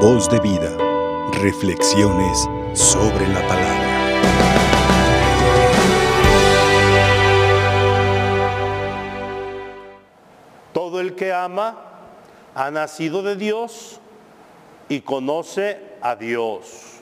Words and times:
Voz 0.00 0.28
de 0.28 0.38
vida. 0.40 0.76
Reflexiones 1.40 2.46
sobre 2.74 3.26
la 3.28 3.40
palabra. 3.48 3.86
Todo 10.74 11.00
el 11.00 11.14
que 11.14 11.32
ama 11.32 11.78
ha 12.54 12.70
nacido 12.70 13.22
de 13.22 13.36
Dios 13.36 13.98
y 14.90 15.00
conoce 15.00 15.80
a 16.02 16.14
Dios. 16.14 17.00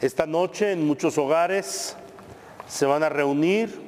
Esta 0.00 0.26
noche 0.26 0.72
en 0.72 0.84
muchos 0.88 1.16
hogares 1.18 1.96
se 2.66 2.84
van 2.84 3.04
a 3.04 3.08
reunir 3.08 3.80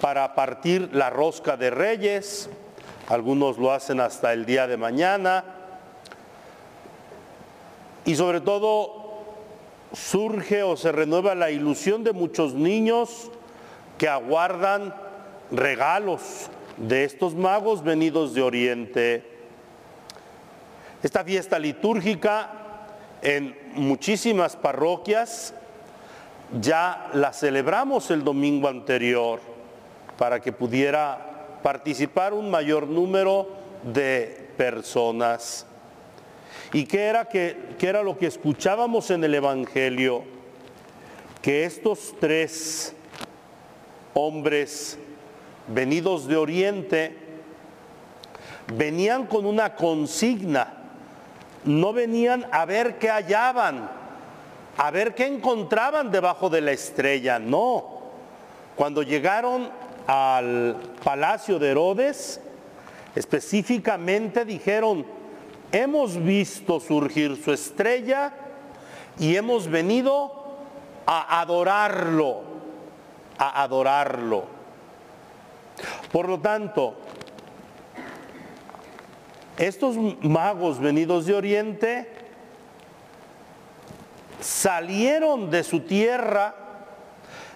para 0.00 0.34
partir 0.34 0.88
la 0.92 1.10
rosca 1.10 1.58
de 1.58 1.70
reyes, 1.70 2.48
algunos 3.12 3.58
lo 3.58 3.70
hacen 3.72 4.00
hasta 4.00 4.32
el 4.32 4.46
día 4.46 4.66
de 4.66 4.78
mañana, 4.78 5.44
y 8.06 8.14
sobre 8.14 8.40
todo 8.40 9.20
surge 9.92 10.62
o 10.62 10.78
se 10.78 10.92
renueva 10.92 11.34
la 11.34 11.50
ilusión 11.50 12.04
de 12.04 12.14
muchos 12.14 12.54
niños 12.54 13.30
que 13.98 14.08
aguardan 14.08 14.94
regalos 15.50 16.48
de 16.78 17.04
estos 17.04 17.34
magos 17.34 17.84
venidos 17.84 18.32
de 18.32 18.40
Oriente. 18.40 19.30
Esta 21.02 21.22
fiesta 21.22 21.58
litúrgica 21.58 22.50
en 23.20 23.54
muchísimas 23.74 24.56
parroquias 24.56 25.52
ya 26.62 27.10
la 27.12 27.34
celebramos 27.34 28.10
el 28.10 28.24
domingo 28.24 28.68
anterior 28.68 29.38
para 30.16 30.40
que 30.40 30.52
pudiera 30.52 31.31
participar 31.62 32.34
un 32.34 32.50
mayor 32.50 32.86
número 32.86 33.48
de 33.82 34.50
personas. 34.56 35.66
¿Y 36.72 36.84
qué 36.84 37.04
era, 37.04 37.26
que, 37.26 37.56
era 37.80 38.02
lo 38.02 38.16
que 38.16 38.26
escuchábamos 38.26 39.10
en 39.10 39.22
el 39.24 39.34
Evangelio? 39.34 40.24
Que 41.42 41.64
estos 41.64 42.14
tres 42.18 42.94
hombres 44.14 44.98
venidos 45.68 46.26
de 46.26 46.36
Oriente 46.36 47.16
venían 48.74 49.26
con 49.26 49.44
una 49.44 49.74
consigna, 49.74 50.74
no 51.64 51.92
venían 51.92 52.46
a 52.52 52.64
ver 52.64 52.98
qué 52.98 53.10
hallaban, 53.10 53.90
a 54.76 54.90
ver 54.90 55.14
qué 55.14 55.26
encontraban 55.26 56.10
debajo 56.10 56.48
de 56.48 56.60
la 56.60 56.72
estrella, 56.72 57.38
no. 57.38 58.00
Cuando 58.76 59.02
llegaron 59.02 59.68
al 60.06 60.76
palacio 61.02 61.58
de 61.58 61.70
Herodes, 61.70 62.40
específicamente 63.14 64.44
dijeron, 64.44 65.06
hemos 65.70 66.22
visto 66.22 66.80
surgir 66.80 67.42
su 67.42 67.52
estrella 67.52 68.32
y 69.18 69.36
hemos 69.36 69.68
venido 69.68 70.42
a 71.06 71.40
adorarlo, 71.40 72.42
a 73.38 73.62
adorarlo. 73.62 74.44
Por 76.10 76.28
lo 76.28 76.40
tanto, 76.40 76.94
estos 79.56 79.96
magos 80.22 80.78
venidos 80.78 81.26
de 81.26 81.34
Oriente 81.34 82.08
salieron 84.40 85.50
de 85.50 85.62
su 85.62 85.80
tierra 85.80 86.61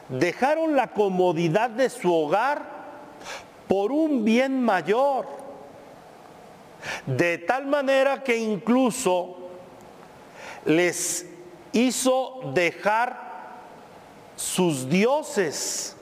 dejaron 0.08 0.76
la 0.76 0.88
comodidad 0.88 1.70
de 1.70 1.90
su 1.90 2.12
hogar 2.12 2.62
por 3.68 3.92
un 3.92 4.24
bien 4.24 4.62
mayor. 4.62 5.26
De 7.06 7.38
tal 7.38 7.66
manera 7.66 8.22
que 8.22 8.36
incluso 8.36 9.36
les 10.64 11.26
hizo 11.72 12.40
dejar 12.54 13.26
sus 14.36 14.88
dioses, 14.88 15.96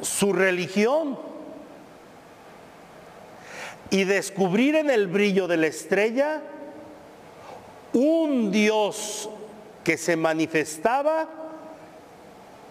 su 0.00 0.32
religión, 0.32 1.18
y 3.90 4.04
descubrir 4.04 4.74
en 4.74 4.90
el 4.90 5.06
brillo 5.06 5.46
de 5.46 5.56
la 5.56 5.68
estrella 5.68 6.42
un 7.92 8.50
Dios 8.50 9.30
que 9.84 9.96
se 9.96 10.16
manifestaba 10.16 11.45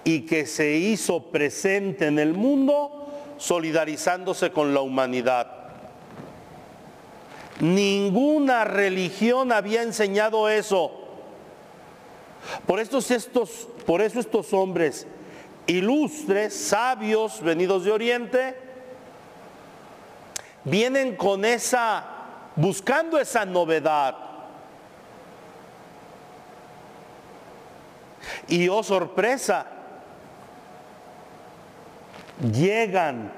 y 0.05 0.21
que 0.21 0.45
se 0.45 0.73
hizo 0.73 1.31
presente 1.31 2.05
en 2.05 2.19
el 2.19 2.33
mundo 2.33 3.11
solidarizándose 3.38 4.51
con 4.51 4.73
la 4.73 4.79
humanidad. 4.79 5.51
Ninguna 7.59 8.63
religión 8.63 9.51
había 9.51 9.81
enseñado 9.81 10.47
eso. 10.47 10.91
Por, 12.67 12.79
estos, 12.79 13.09
estos, 13.11 13.67
por 13.85 14.01
eso 14.01 14.19
estos 14.19 14.53
hombres 14.53 15.07
ilustres, 15.67 16.53
sabios, 16.53 17.41
venidos 17.41 17.83
de 17.83 17.91
Oriente, 17.91 18.55
vienen 20.63 21.15
con 21.15 21.44
esa, 21.45 22.05
buscando 22.55 23.19
esa 23.19 23.45
novedad. 23.45 24.15
Y 28.47 28.67
oh 28.69 28.83
sorpresa, 28.83 29.75
llegan 32.41 33.31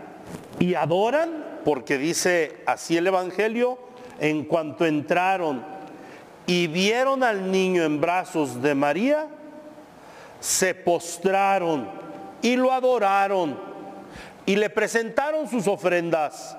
y 0.60 0.76
adoran, 0.76 1.60
porque 1.64 1.98
dice 1.98 2.58
así 2.66 2.98
el 2.98 3.08
Evangelio, 3.08 3.78
en 4.20 4.46
cuanto 4.46 4.86
entraron 4.86 5.64
y 6.46 6.68
vieron 6.68 7.24
al 7.24 7.52
niño 7.52 7.84
en 7.84 8.00
brazos 8.00 8.62
de 8.62 8.74
María, 8.74 9.28
se 10.40 10.74
postraron 10.74 11.90
y 12.42 12.56
lo 12.56 12.72
adoraron 12.72 13.60
y 14.46 14.56
le 14.56 14.70
presentaron 14.70 15.50
sus 15.50 15.68
ofrendas, 15.68 16.58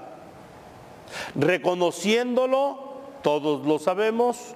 reconociéndolo, 1.34 2.98
todos 3.22 3.66
lo 3.66 3.78
sabemos, 3.78 4.54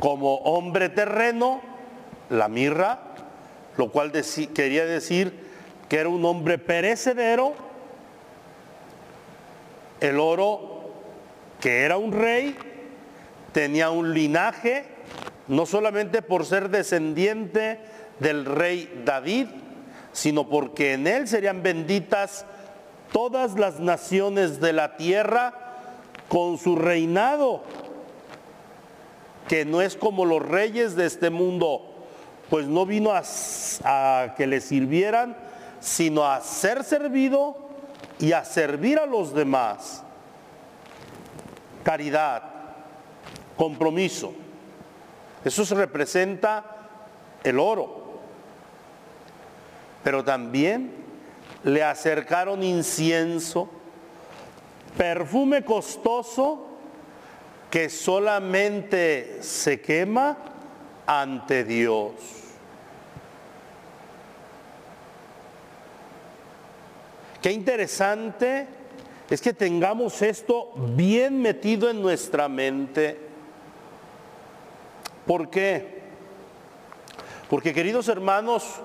como 0.00 0.36
hombre 0.38 0.88
terreno, 0.88 1.60
la 2.30 2.48
mirra, 2.48 3.00
lo 3.76 3.90
cual 3.90 4.12
quería 4.54 4.84
decir 4.86 5.49
que 5.90 5.98
era 5.98 6.08
un 6.08 6.24
hombre 6.24 6.56
perecedero, 6.56 7.52
el 10.00 10.20
oro, 10.20 10.92
que 11.60 11.82
era 11.82 11.96
un 11.96 12.12
rey, 12.12 12.56
tenía 13.50 13.90
un 13.90 14.14
linaje, 14.14 14.84
no 15.48 15.66
solamente 15.66 16.22
por 16.22 16.46
ser 16.46 16.68
descendiente 16.68 17.80
del 18.20 18.44
rey 18.44 19.02
David, 19.04 19.48
sino 20.12 20.48
porque 20.48 20.92
en 20.92 21.08
él 21.08 21.26
serían 21.26 21.60
benditas 21.64 22.46
todas 23.12 23.58
las 23.58 23.80
naciones 23.80 24.60
de 24.60 24.72
la 24.72 24.96
tierra 24.96 25.54
con 26.28 26.56
su 26.56 26.76
reinado, 26.76 27.64
que 29.48 29.64
no 29.64 29.82
es 29.82 29.96
como 29.96 30.24
los 30.24 30.40
reyes 30.40 30.94
de 30.94 31.06
este 31.06 31.30
mundo, 31.30 31.82
pues 32.48 32.68
no 32.68 32.86
vino 32.86 33.10
a, 33.10 33.24
a 33.82 34.34
que 34.36 34.46
le 34.46 34.60
sirvieran, 34.60 35.49
sino 35.80 36.24
a 36.24 36.40
ser 36.40 36.84
servido 36.84 37.56
y 38.18 38.32
a 38.32 38.44
servir 38.44 38.98
a 38.98 39.06
los 39.06 39.34
demás. 39.34 40.02
Caridad, 41.82 42.42
compromiso. 43.56 44.34
Eso 45.44 45.64
se 45.64 45.74
representa 45.74 46.64
el 47.42 47.58
oro. 47.58 48.20
Pero 50.04 50.22
también 50.24 50.92
le 51.64 51.82
acercaron 51.82 52.62
incienso, 52.62 53.68
perfume 54.96 55.64
costoso 55.64 56.66
que 57.70 57.88
solamente 57.88 59.42
se 59.42 59.80
quema 59.80 60.36
ante 61.06 61.64
Dios. 61.64 62.14
Qué 67.42 67.52
interesante 67.52 68.66
es 69.30 69.40
que 69.40 69.52
tengamos 69.52 70.20
esto 70.22 70.72
bien 70.76 71.40
metido 71.40 71.88
en 71.88 72.02
nuestra 72.02 72.48
mente. 72.48 73.18
¿Por 75.26 75.48
qué? 75.48 76.00
Porque 77.48 77.72
queridos 77.72 78.08
hermanos, 78.08 78.80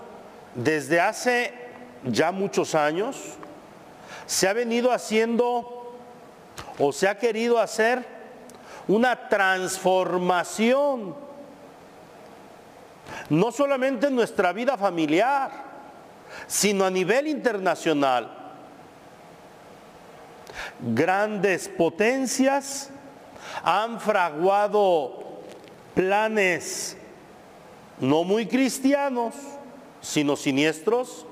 desde 0.54 1.02
hace 1.02 1.54
ya 2.04 2.32
muchos 2.32 2.76
años 2.76 3.18
se 4.26 4.48
ha 4.48 4.54
venido 4.54 4.92
haciendo 4.92 5.94
o 6.80 6.92
se 6.94 7.08
ha 7.08 7.18
querido 7.18 7.60
hacer 7.60 8.06
una 8.88 9.28
transformación, 9.28 11.16
no 13.30 13.52
solamente 13.52 14.08
en 14.08 14.16
nuestra 14.16 14.54
vida 14.54 14.78
familiar, 14.78 15.52
sino 16.48 16.86
a 16.86 16.90
nivel 16.92 17.28
internacional. 17.28 18.45
Grandes 20.80 21.68
potencias 21.68 22.90
han 23.64 24.00
fraguado 24.00 25.24
planes 25.94 26.98
no 28.00 28.24
muy 28.24 28.46
cristianos, 28.46 29.34
sino 30.02 30.36
siniestros, 30.36 31.26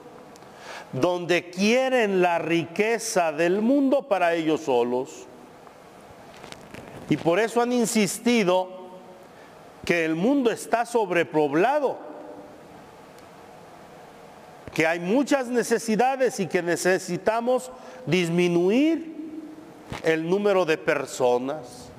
donde 0.93 1.49
quieren 1.49 2.21
la 2.21 2.39
riqueza 2.39 3.31
del 3.31 3.61
mundo 3.61 4.07
para 4.07 4.33
ellos 4.33 4.61
solos. 4.61 5.25
Y 7.09 7.17
por 7.17 7.39
eso 7.39 7.61
han 7.61 7.73
insistido 7.73 8.83
que 9.85 10.05
el 10.05 10.15
mundo 10.15 10.49
está 10.51 10.85
sobrepoblado, 10.85 11.97
que 14.73 14.87
hay 14.87 14.99
muchas 14.99 15.47
necesidades 15.47 16.39
y 16.39 16.47
que 16.47 16.63
necesitamos 16.63 17.71
disminuir 18.05 19.12
el 20.03 20.29
número 20.29 20.65
de 20.65 20.77
personas. 20.77 21.89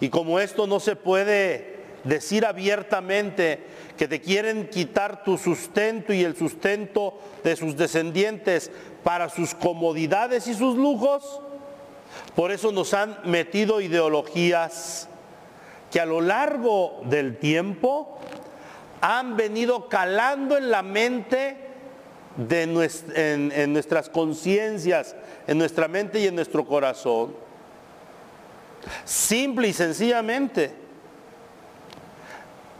Y 0.00 0.08
como 0.08 0.40
esto 0.40 0.66
no 0.66 0.80
se 0.80 0.96
puede 0.96 1.78
decir 2.04 2.46
abiertamente 2.46 3.64
que 3.96 4.06
te 4.08 4.20
quieren 4.20 4.68
quitar 4.68 5.24
tu 5.24 5.36
sustento 5.36 6.12
y 6.12 6.22
el 6.22 6.36
sustento 6.36 7.18
de 7.42 7.56
sus 7.56 7.76
descendientes 7.76 8.70
para 9.02 9.28
sus 9.28 9.54
comodidades 9.54 10.46
y 10.46 10.54
sus 10.54 10.76
lujos, 10.76 11.40
por 12.34 12.52
eso 12.52 12.70
nos 12.72 12.94
han 12.94 13.18
metido 13.24 13.80
ideologías 13.80 15.08
que 15.90 16.00
a 16.00 16.06
lo 16.06 16.20
largo 16.20 17.00
del 17.04 17.38
tiempo 17.38 18.18
han 19.00 19.36
venido 19.36 19.88
calando 19.88 20.56
en 20.56 20.70
la 20.70 20.82
mente 20.82 21.67
de 22.38 22.62
en, 22.62 23.52
en 23.52 23.72
nuestras 23.72 24.08
conciencias, 24.08 25.14
en 25.46 25.58
nuestra 25.58 25.88
mente 25.88 26.20
y 26.20 26.28
en 26.28 26.36
nuestro 26.36 26.64
corazón. 26.64 27.34
Simple 29.04 29.68
y 29.68 29.72
sencillamente 29.72 30.72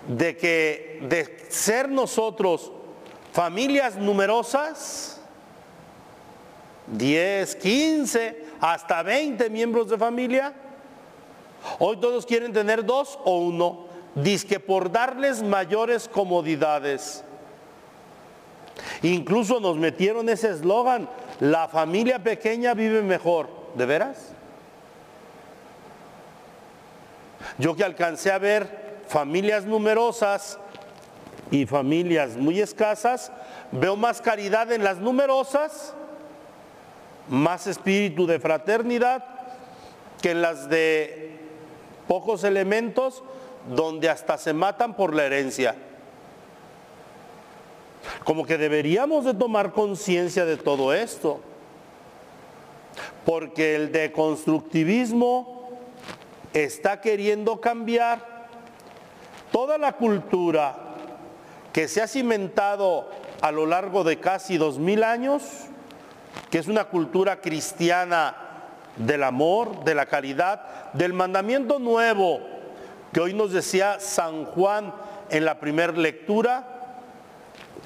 de 0.07 0.37
que 0.37 1.01
de 1.03 1.47
ser 1.51 1.89
nosotros 1.89 2.71
familias 3.33 3.97
numerosas, 3.97 5.21
10, 6.87 7.57
15, 7.57 8.47
hasta 8.61 9.03
20 9.03 9.51
miembros 9.51 9.91
de 9.91 9.99
familia, 9.99 10.55
hoy 11.81 11.99
todos 11.99 12.25
quieren 12.25 12.53
tener 12.53 12.85
dos 12.85 13.19
o 13.25 13.41
uno, 13.41 13.89
que 14.49 14.61
por 14.61 14.91
darles 14.91 15.43
mayores 15.43 16.09
comodidades. 16.09 17.25
Incluso 19.03 19.61
nos 19.61 19.77
metieron 19.77 20.29
ese 20.29 20.51
eslogan, 20.51 21.09
la 21.41 21.69
familia 21.69 22.19
pequeña 22.19 22.75
vive 22.75 23.03
mejor. 23.03 23.49
¿De 23.75 23.87
veras? 23.87 24.33
Yo 27.59 27.77
que 27.77 27.85
alcancé 27.85 28.33
a 28.33 28.39
ver 28.39 29.03
familias 29.09 29.65
numerosas 29.65 30.59
y 31.51 31.67
familias 31.67 32.37
muy 32.37 32.61
escasas, 32.61 33.33
veo 33.73 33.97
más 33.97 34.21
caridad 34.21 34.73
en 34.73 34.85
las 34.85 34.99
numerosas, 34.99 35.95
más 37.29 37.67
espíritu 37.67 38.27
de 38.27 38.41
fraternidad 38.41 39.25
que 40.21 40.33
en 40.33 40.43
las 40.43 40.69
de 40.69 41.39
pocos 42.09 42.45
elementos 42.45 43.23
donde 43.75 44.09
hasta 44.09 44.39
se 44.39 44.53
matan 44.53 44.95
por 44.95 45.15
la 45.15 45.25
herencia. 45.25 45.77
Como 48.25 48.45
que 48.45 48.59
deberíamos 48.59 49.25
de 49.25 49.35
tomar 49.35 49.73
conciencia 49.73 50.45
de 50.45 50.57
todo 50.57 50.93
esto, 50.93 51.41
porque 53.25 53.77
el 53.77 53.93
deconstructivismo 53.93 55.71
está 56.53 57.01
queriendo 57.01 57.61
cambiar 57.61 58.49
toda 59.53 59.79
la 59.79 59.93
cultura 59.93 60.77
que 61.73 61.89
se 61.89 62.03
ha 62.03 62.07
cimentado 62.07 63.09
a 63.41 63.53
lo 63.53 63.67
largo 63.67 64.05
de 64.05 64.19
casi 64.19 64.57
dos 64.57 64.79
mil 64.79 65.05
años, 65.05 65.43
que 66.51 66.59
es 66.59 66.67
una 66.67 66.85
cultura 66.85 67.41
cristiana 67.41 68.37
del 68.97 69.23
amor, 69.23 69.85
de 69.85 69.95
la 69.95 70.07
caridad, 70.07 70.93
del 70.93 71.13
mandamiento 71.13 71.79
nuevo 71.79 72.41
que 73.13 73.21
hoy 73.21 73.35
nos 73.35 73.53
decía 73.53 74.01
San 74.01 74.45
Juan 74.45 74.93
en 75.31 75.45
la 75.45 75.61
primera 75.61 75.93
lectura. 75.93 76.78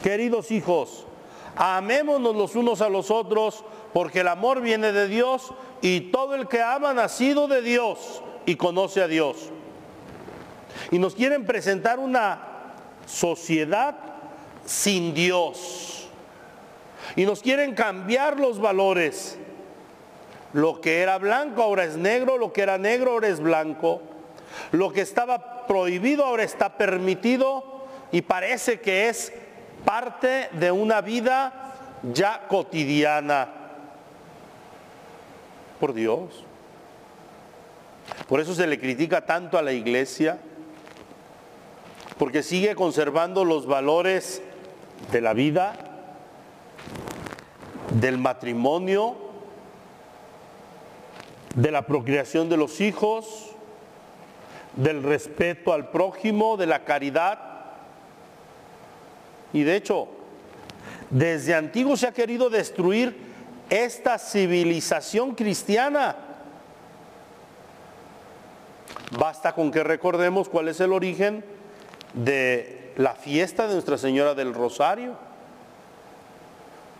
Queridos 0.02 0.50
hijos, 0.50 1.06
amémonos 1.54 2.34
los 2.34 2.56
unos 2.56 2.80
a 2.80 2.88
los 2.88 3.10
otros, 3.10 3.64
porque 3.92 4.20
el 4.20 4.28
amor 4.28 4.60
viene 4.60 4.92
de 4.92 5.06
Dios 5.06 5.52
y 5.80 6.12
todo 6.12 6.34
el 6.34 6.48
que 6.48 6.60
ama 6.60 6.90
ha 6.90 6.94
nacido 6.94 7.46
de 7.46 7.62
Dios 7.62 8.22
y 8.44 8.56
conoce 8.56 9.02
a 9.02 9.08
Dios. 9.08 9.50
Y 10.90 10.98
nos 10.98 11.14
quieren 11.14 11.46
presentar 11.46 11.98
una 11.98 12.74
sociedad 13.06 13.96
sin 14.64 15.14
Dios. 15.14 16.08
Y 17.14 17.24
nos 17.24 17.42
quieren 17.42 17.74
cambiar 17.74 18.40
los 18.40 18.60
valores. 18.60 19.38
Lo 20.52 20.80
que 20.80 21.00
era 21.00 21.18
blanco 21.18 21.62
ahora 21.62 21.84
es 21.84 21.96
negro, 21.96 22.38
lo 22.38 22.52
que 22.52 22.62
era 22.62 22.78
negro 22.78 23.12
ahora 23.12 23.28
es 23.28 23.40
blanco. 23.40 24.02
Lo 24.70 24.92
que 24.92 25.00
estaba 25.00 25.66
prohibido 25.66 26.24
ahora 26.24 26.42
está 26.42 26.76
permitido 26.76 27.86
y 28.10 28.22
parece 28.22 28.80
que 28.80 29.08
es 29.08 29.32
parte 29.84 30.48
de 30.52 30.70
una 30.70 31.00
vida 31.00 31.52
ya 32.02 32.46
cotidiana. 32.48 33.48
Por 35.78 35.94
Dios. 35.94 36.44
Por 38.28 38.40
eso 38.40 38.54
se 38.54 38.66
le 38.66 38.78
critica 38.78 39.24
tanto 39.26 39.58
a 39.58 39.62
la 39.62 39.72
iglesia, 39.72 40.38
porque 42.18 42.42
sigue 42.42 42.74
conservando 42.74 43.44
los 43.44 43.66
valores 43.66 44.42
de 45.10 45.20
la 45.20 45.32
vida, 45.32 45.74
del 47.94 48.18
matrimonio, 48.18 49.16
de 51.54 51.70
la 51.70 51.82
procreación 51.82 52.48
de 52.48 52.56
los 52.56 52.80
hijos, 52.80 53.50
del 54.76 55.02
respeto 55.02 55.72
al 55.72 55.90
prójimo, 55.90 56.56
de 56.56 56.66
la 56.66 56.84
caridad. 56.84 57.51
Y 59.52 59.62
de 59.62 59.76
hecho, 59.76 60.08
desde 61.10 61.54
antiguo 61.54 61.96
se 61.96 62.06
ha 62.06 62.12
querido 62.12 62.48
destruir 62.48 63.16
esta 63.68 64.18
civilización 64.18 65.34
cristiana. 65.34 66.16
Basta 69.18 69.54
con 69.54 69.70
que 69.70 69.84
recordemos 69.84 70.48
cuál 70.48 70.68
es 70.68 70.80
el 70.80 70.92
origen 70.92 71.44
de 72.14 72.92
la 72.96 73.14
fiesta 73.14 73.66
de 73.66 73.74
Nuestra 73.74 73.98
Señora 73.98 74.34
del 74.34 74.54
Rosario, 74.54 75.16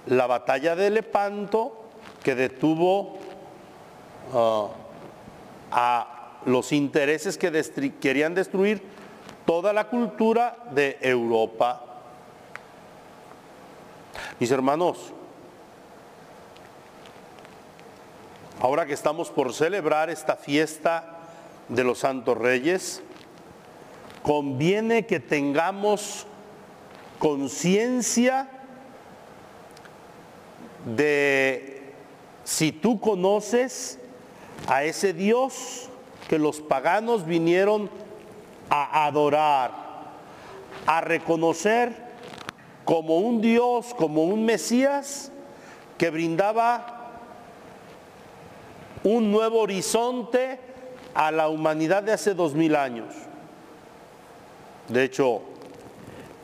la 0.06 0.26
batalla 0.26 0.76
de 0.76 0.90
Lepanto 0.90 1.84
que 2.22 2.34
detuvo 2.34 3.18
ah, 4.34 4.68
a 5.70 6.38
los 6.44 6.72
intereses 6.72 7.38
que 7.38 7.94
querían 8.00 8.34
destruir 8.34 8.82
toda 9.46 9.72
la 9.72 9.88
cultura 9.88 10.56
de 10.72 10.98
Europa. 11.00 11.91
Mis 14.38 14.50
hermanos, 14.50 15.12
ahora 18.60 18.86
que 18.86 18.92
estamos 18.92 19.30
por 19.30 19.52
celebrar 19.52 20.10
esta 20.10 20.36
fiesta 20.36 21.18
de 21.68 21.84
los 21.84 21.98
santos 21.98 22.36
reyes, 22.36 23.02
conviene 24.22 25.06
que 25.06 25.20
tengamos 25.20 26.26
conciencia 27.18 28.48
de 30.96 31.94
si 32.44 32.72
tú 32.72 33.00
conoces 33.00 33.98
a 34.66 34.84
ese 34.84 35.12
Dios 35.12 35.88
que 36.28 36.38
los 36.38 36.60
paganos 36.60 37.26
vinieron 37.26 37.90
a 38.70 39.06
adorar, 39.06 39.72
a 40.86 41.00
reconocer 41.00 42.11
como 42.84 43.18
un 43.18 43.40
Dios, 43.40 43.94
como 43.94 44.24
un 44.24 44.44
Mesías 44.44 45.30
que 45.98 46.10
brindaba 46.10 47.10
un 49.04 49.30
nuevo 49.30 49.60
horizonte 49.60 50.58
a 51.14 51.30
la 51.30 51.48
humanidad 51.48 52.02
de 52.02 52.12
hace 52.12 52.34
dos 52.34 52.54
mil 52.54 52.76
años. 52.76 53.14
De 54.88 55.04
hecho, 55.04 55.42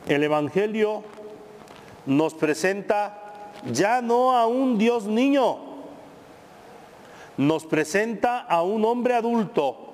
el 0.07 0.23
Evangelio 0.23 1.03
nos 2.05 2.33
presenta 2.33 3.51
ya 3.71 4.01
no 4.01 4.35
a 4.35 4.47
un 4.47 4.77
Dios 4.77 5.05
niño, 5.05 5.57
nos 7.37 7.65
presenta 7.65 8.39
a 8.39 8.63
un 8.63 8.85
hombre 8.85 9.15
adulto, 9.15 9.93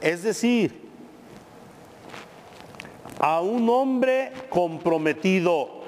es 0.00 0.22
decir, 0.22 0.83
a 3.24 3.40
un 3.40 3.70
hombre 3.70 4.32
comprometido 4.50 5.80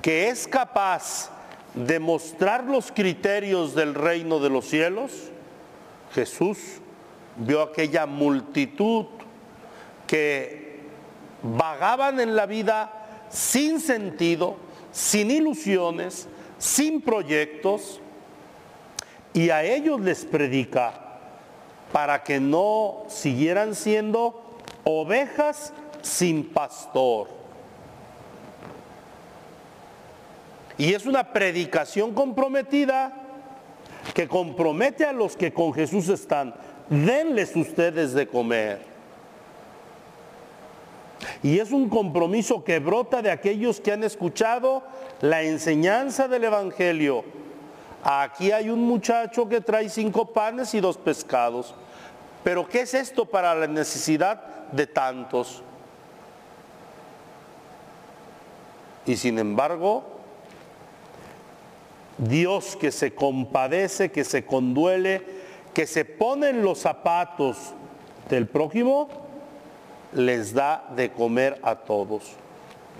que 0.00 0.28
es 0.28 0.46
capaz 0.46 1.30
demostrar 1.74 2.62
los 2.62 2.92
criterios 2.92 3.74
del 3.74 3.96
reino 3.96 4.38
de 4.38 4.50
los 4.50 4.66
cielos, 4.66 5.10
Jesús 6.14 6.58
vio 7.34 7.60
aquella 7.60 8.06
multitud 8.06 9.06
que 10.06 10.78
vagaban 11.42 12.20
en 12.20 12.36
la 12.36 12.46
vida 12.46 13.26
sin 13.28 13.80
sentido, 13.80 14.54
sin 14.92 15.28
ilusiones, 15.28 16.28
sin 16.58 17.00
proyectos, 17.00 18.00
y 19.32 19.50
a 19.50 19.64
ellos 19.64 20.00
les 20.02 20.24
predica 20.24 21.18
para 21.90 22.22
que 22.22 22.38
no 22.38 23.06
siguieran 23.08 23.74
siendo 23.74 24.44
ovejas 24.88 25.72
sin 26.00 26.44
pastor. 26.44 27.28
Y 30.78 30.94
es 30.94 31.04
una 31.04 31.32
predicación 31.32 32.14
comprometida 32.14 33.12
que 34.14 34.26
compromete 34.26 35.04
a 35.04 35.12
los 35.12 35.36
que 35.36 35.52
con 35.52 35.74
Jesús 35.74 36.08
están. 36.08 36.54
Denles 36.88 37.54
ustedes 37.54 38.14
de 38.14 38.26
comer. 38.28 38.80
Y 41.42 41.58
es 41.58 41.70
un 41.70 41.90
compromiso 41.90 42.64
que 42.64 42.78
brota 42.78 43.20
de 43.20 43.30
aquellos 43.30 43.80
que 43.80 43.92
han 43.92 44.04
escuchado 44.04 44.82
la 45.20 45.42
enseñanza 45.42 46.28
del 46.28 46.44
Evangelio. 46.44 47.24
Aquí 48.02 48.52
hay 48.52 48.70
un 48.70 48.80
muchacho 48.80 49.48
que 49.48 49.60
trae 49.60 49.90
cinco 49.90 50.32
panes 50.32 50.72
y 50.74 50.80
dos 50.80 50.96
pescados. 50.96 51.74
Pero 52.44 52.68
¿qué 52.68 52.82
es 52.82 52.94
esto 52.94 53.24
para 53.24 53.54
la 53.54 53.66
necesidad 53.66 54.42
de 54.72 54.86
tantos? 54.86 55.62
Y 59.06 59.16
sin 59.16 59.38
embargo, 59.38 60.04
Dios 62.18 62.76
que 62.76 62.92
se 62.92 63.14
compadece, 63.14 64.10
que 64.10 64.24
se 64.24 64.44
conduele, 64.44 65.24
que 65.72 65.86
se 65.86 66.04
pone 66.04 66.48
en 66.48 66.62
los 66.62 66.78
zapatos 66.78 67.56
del 68.28 68.46
prójimo, 68.46 69.08
les 70.12 70.52
da 70.52 70.88
de 70.96 71.12
comer 71.12 71.60
a 71.62 71.76
todos, 71.76 72.32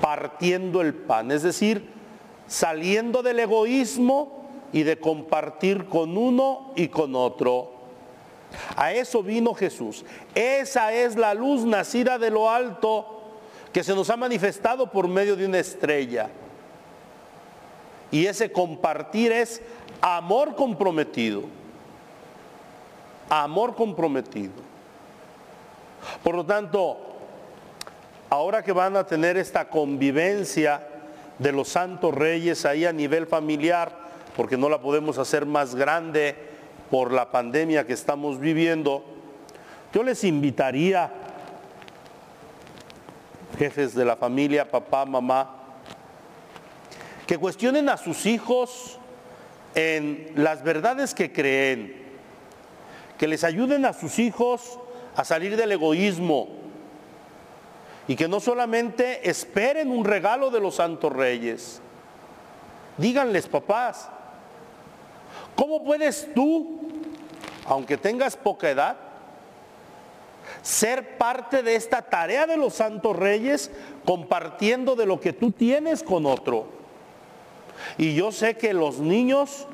partiendo 0.01 0.81
el 0.81 0.95
pan, 0.95 1.31
es 1.31 1.43
decir, 1.43 1.91
saliendo 2.47 3.23
del 3.23 3.41
egoísmo 3.41 4.45
y 4.73 4.83
de 4.83 4.99
compartir 4.99 5.87
con 5.87 6.17
uno 6.17 6.73
y 6.77 6.89
con 6.89 7.15
otro. 7.15 7.78
A 8.77 8.93
eso 8.93 9.23
vino 9.23 9.55
Jesús. 9.55 10.05
Esa 10.35 10.93
es 10.93 11.17
la 11.17 11.35
luz 11.35 11.65
nacida 11.65 12.19
de 12.19 12.31
lo 12.31 12.51
alto 12.51 13.23
que 13.73 13.85
se 13.85 13.95
nos 13.95 14.09
ha 14.11 14.17
manifestado 14.17 14.91
por 14.91 15.09
medio 15.09 15.37
de 15.37 15.47
una 15.47 15.59
estrella. 15.59 16.31
Y 18.11 18.27
ese 18.27 18.51
compartir 18.51 19.33
es 19.33 19.61
amor 20.01 20.55
comprometido. 20.55 21.43
Amor 23.29 23.75
comprometido. 23.75 24.55
Por 26.23 26.35
lo 26.35 26.47
tanto, 26.47 26.99
ahora 28.31 28.63
que 28.63 28.73
van 28.73 28.97
a 28.97 29.07
tener 29.07 29.37
esta 29.37 29.69
convivencia 29.69 30.87
de 31.39 31.53
los 31.53 31.69
santos 31.69 32.15
reyes 32.15 32.65
ahí 32.65 32.87
a 32.87 32.93
nivel 32.93 33.27
familiar, 33.27 33.93
porque 34.37 34.57
no 34.57 34.69
la 34.69 34.81
podemos 34.81 35.19
hacer 35.19 35.45
más 35.45 35.75
grande 35.75 36.58
por 36.91 37.13
la 37.13 37.31
pandemia 37.31 37.87
que 37.87 37.93
estamos 37.93 38.39
viviendo, 38.39 39.05
yo 39.93 40.03
les 40.03 40.25
invitaría, 40.25 41.11
jefes 43.59 43.95
de 43.95 44.05
la 44.05 44.17
familia, 44.17 44.71
papá, 44.71 45.05
mamá, 45.05 45.55
que 47.27 47.39
cuestionen 47.39 47.89
a 47.89 47.97
sus 47.97 48.27
hijos 48.27 48.99
en 49.75 50.33
las 50.35 50.63
verdades 50.63 51.15
que 51.15 51.33
creen, 51.33 51.95
que 53.19 53.29
les 53.29 53.45
ayuden 53.45 53.85
a 53.85 53.93
sus 53.93 54.19
hijos 54.19 54.79
a 55.15 55.25
salir 55.25 55.57
del 55.57 55.73
egoísmo 55.73 56.49
y 58.07 58.17
que 58.17 58.29
no 58.29 58.41
solamente 58.41 59.29
esperen 59.29 59.91
un 59.91 60.05
regalo 60.05 60.51
de 60.51 60.61
los 60.61 60.77
santos 60.77 61.13
reyes. 61.13 61.83
Díganles, 62.97 63.47
papás, 63.47 64.09
¿cómo 65.59 65.83
puedes 65.83 66.33
tú, 66.37 66.79
aunque 67.67 67.97
tengas 67.97 68.37
poca 68.37 68.71
edad, 68.71 68.97
ser 70.63 71.19
parte 71.19 71.65
de 71.65 71.75
esta 71.75 72.01
tarea 72.01 72.47
de 72.47 72.57
los 72.57 72.75
santos 72.75 73.17
reyes 73.17 73.73
compartiendo 74.05 74.95
de 74.95 75.05
lo 75.05 75.19
que 75.19 75.33
tú 75.33 75.51
tienes 75.51 76.05
con 76.05 76.27
otro? 76.27 76.67
Y 77.97 78.15
yo 78.15 78.31
sé 78.31 78.57
que 78.57 78.73
los 78.73 79.01
niños 79.01 79.67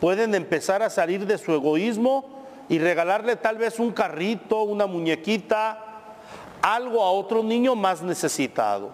pueden 0.00 0.36
empezar 0.36 0.80
a 0.80 0.90
salir 0.90 1.26
de 1.26 1.38
su 1.38 1.52
egoísmo 1.52 2.44
y 2.68 2.78
regalarle 2.78 3.34
tal 3.34 3.58
vez 3.58 3.80
un 3.80 3.90
carrito, 3.90 4.62
una 4.62 4.86
muñequita, 4.86 5.78
algo 6.62 7.02
a 7.02 7.10
otro 7.10 7.42
niño 7.42 7.74
más 7.74 8.00
necesitado. 8.00 8.92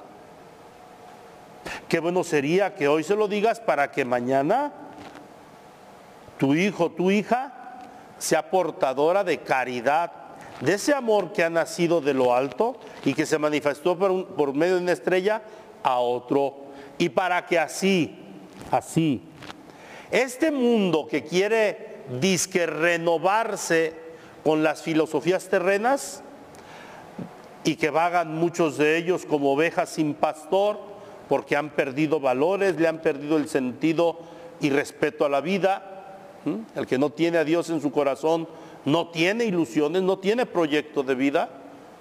Qué 1.91 2.01
bueno 2.01 2.25
sería 2.25 2.75
que 2.75 2.89
hoy 2.89 3.05
se 3.05 3.17
lo 3.17 3.29
digas 3.29 3.61
para 3.61 3.91
que 3.91 4.07
mañana 4.07 4.88
tu 6.39 6.55
hijo, 6.55 6.91
tu 6.91 7.11
hija, 7.11 7.53
sea 8.19 8.51
portadora 8.51 9.25
de 9.25 9.39
caridad, 9.39 10.13
de 10.61 10.75
ese 10.75 10.95
amor 10.95 11.33
que 11.33 11.45
ha 11.45 11.51
nacido 11.51 12.01
de 12.01 12.15
lo 12.15 12.35
alto 12.35 12.79
y 13.05 13.15
que 13.15 13.27
se 13.27 13.39
manifestó 13.39 13.97
por, 13.99 14.55
medio 14.55 14.77
de 14.77 14.83
una 14.83 14.93
estrella 14.93 15.43
a 15.83 15.99
otro. 15.99 16.69
Y 16.99 17.11
para 17.11 17.47
que 17.47 17.59
así 17.59 18.25
así. 18.71 19.23
Este 20.11 20.51
mundo 20.51 21.07
que 21.07 21.25
quiere 21.25 21.99
disque 22.21 22.67
renovarse 22.67 23.95
con 24.43 24.63
las 24.63 24.83
filosofías 24.83 25.49
terrenas 25.49 26.23
y 27.65 27.77
que 27.77 27.91
vagan 27.91 28.35
muchos 28.35 28.79
de 28.79 28.97
ellos 28.97 29.27
como 29.27 29.53
ovejas 29.53 29.91
sin 29.91 30.15
pastor 30.15 30.81
porque 31.29 31.57
han 31.57 31.71
perdido 31.71 32.21
valores, 32.21 32.77
le 32.77 32.89
han 32.89 33.01
perdido 33.01 33.37
el 33.37 33.49
sentido 33.49 34.19
y 34.61 34.71
respeto 34.71 35.27
a 35.27 35.29
la 35.29 35.43
vida. 35.43 35.98
El 36.75 36.87
que 36.87 36.99
no 36.99 37.11
tiene 37.11 37.39
a 37.39 37.45
Dios 37.45 37.69
en 37.71 37.81
su 37.81 37.91
corazón 37.91 38.49
no 38.85 39.09
tiene 39.09 39.45
ilusiones, 39.45 40.03
no 40.03 40.19
tiene 40.19 40.47
proyecto 40.47 41.03
de 41.03 41.15
vida. 41.15 41.49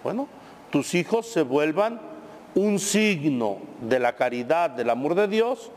Bueno, 0.04 0.28
tus 0.70 0.94
hijos 0.96 1.28
se 1.28 1.42
vuelvan 1.42 2.00
un 2.56 2.80
signo 2.80 3.60
de 3.82 4.00
la 4.00 4.16
caridad, 4.16 4.70
del 4.70 4.90
amor 4.90 5.16
de 5.16 5.28
Dios 5.28 5.72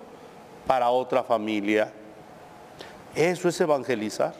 para 0.66 0.90
otra 0.90 1.24
familia. 1.24 1.92
Eso 3.14 3.48
es 3.48 3.60
evangelizar. 3.60 4.34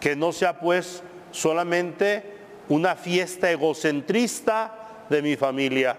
Que 0.00 0.16
no 0.16 0.32
sea 0.32 0.58
pues 0.58 1.02
solamente 1.30 2.38
una 2.68 2.96
fiesta 2.96 3.50
egocentrista 3.50 4.74
de 5.08 5.22
mi 5.22 5.36
familia, 5.36 5.96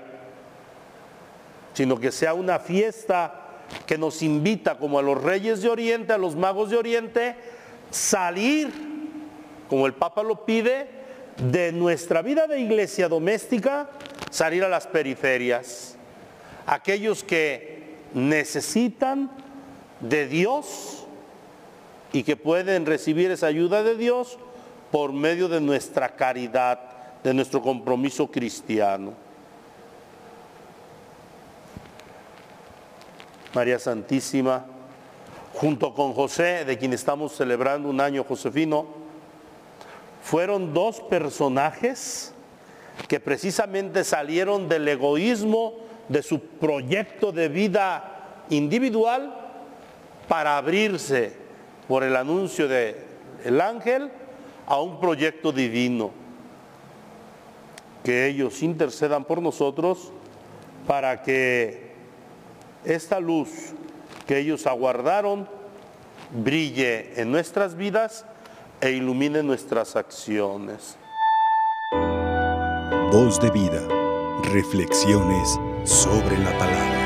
sino 1.74 2.00
que 2.00 2.12
sea 2.12 2.34
una 2.34 2.60
fiesta 2.60 3.41
que 3.86 3.98
nos 3.98 4.22
invita 4.22 4.78
como 4.78 5.00
a 5.00 5.02
los 5.02 5.22
reyes 5.22 5.62
de 5.62 5.70
Oriente, 5.70 6.14
a 6.14 6.18
los 6.18 6.36
magos 6.36 6.70
de 6.70 6.78
Oriente, 6.78 7.36
salir, 7.90 8.72
como 9.70 9.86
el 9.86 9.94
Papa 9.94 10.24
lo 10.24 10.46
pide, 10.46 10.88
de 11.38 11.72
nuestra 11.72 12.22
vida 12.22 12.48
de 12.48 12.60
iglesia 12.60 13.08
doméstica, 13.08 13.90
salir 14.30 14.64
a 14.64 14.70
las 14.70 14.88
periferias. 14.88 15.98
Aquellos 16.66 17.24
que 17.24 17.96
necesitan 18.14 19.32
de 20.00 20.28
Dios 20.28 21.06
y 22.14 22.24
que 22.24 22.36
pueden 22.36 22.86
recibir 22.86 23.32
esa 23.32 23.48
ayuda 23.48 23.84
de 23.84 23.96
Dios 23.96 24.38
por 24.92 25.14
medio 25.14 25.48
de 25.48 25.62
nuestra 25.62 26.16
caridad, 26.16 26.80
de 27.24 27.34
nuestro 27.34 27.62
compromiso 27.62 28.30
cristiano. 28.30 29.14
María 33.54 33.80
Santísima, 33.80 34.66
junto 35.54 35.94
con 35.94 36.14
José, 36.14 36.64
de 36.66 36.78
quien 36.78 36.94
estamos 36.94 37.34
celebrando 37.34 37.90
un 37.90 38.00
año 38.00 38.24
Josefino, 38.24 38.86
fueron 40.24 40.74
dos 40.74 41.02
personajes 41.02 42.34
que 43.08 43.20
precisamente 43.20 44.04
salieron 44.04 44.70
del 44.70 44.88
egoísmo 44.88 45.76
de 46.08 46.24
su 46.24 46.40
proyecto 46.40 47.32
de 47.32 47.50
vida 47.50 48.46
individual 48.50 49.36
para 50.28 50.58
abrirse 50.58 51.34
por 51.88 52.04
el 52.04 52.16
anuncio 52.16 52.68
del 52.68 52.96
el 53.44 53.60
ángel 53.60 54.12
a 54.68 54.80
un 54.80 55.00
proyecto 55.00 55.52
divino. 55.52 56.12
Que 58.04 58.28
ellos 58.28 58.64
intercedan 58.64 59.26
por 59.26 59.42
nosotros 59.42 60.12
para 60.88 61.22
que 61.22 61.91
esta 62.86 63.20
luz 63.20 63.50
que 64.28 64.38
ellos 64.40 64.68
aguardaron 64.68 65.48
brille 66.32 67.20
en 67.20 67.32
nuestras 67.32 67.76
vidas 67.76 68.26
e 68.80 68.92
ilumine 68.92 69.44
nuestras 69.44 69.96
acciones. 69.96 70.98
Voz 73.12 73.40
de 73.40 73.52
vida. 73.52 73.82
Reflexiones 74.54 75.60
sobre 75.86 76.38
la 76.40 76.58
palabra. 76.58 77.01